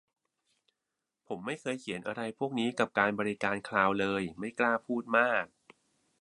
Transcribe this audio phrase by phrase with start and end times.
[1.27, 5.45] ผมไม่เคยเขียนอะไรพวกนี้กับบริการคลาวด์เลย ไม่กล้าพูดมาก